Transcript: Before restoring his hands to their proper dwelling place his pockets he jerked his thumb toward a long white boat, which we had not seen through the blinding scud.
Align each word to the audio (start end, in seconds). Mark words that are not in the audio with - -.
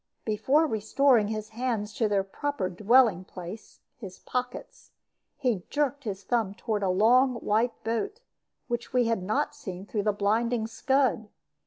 Before 0.25 0.65
restoring 0.65 1.27
his 1.27 1.49
hands 1.49 1.93
to 1.93 2.07
their 2.07 2.23
proper 2.23 2.69
dwelling 2.71 3.23
place 3.23 3.81
his 3.99 4.17
pockets 4.17 4.89
he 5.37 5.63
jerked 5.69 6.05
his 6.05 6.23
thumb 6.23 6.55
toward 6.55 6.81
a 6.81 6.89
long 6.89 7.35
white 7.35 7.83
boat, 7.83 8.19
which 8.67 8.93
we 8.93 9.05
had 9.05 9.21
not 9.21 9.53
seen 9.53 9.85
through 9.85 10.01
the 10.01 10.11
blinding 10.11 10.65
scud. 10.65 11.29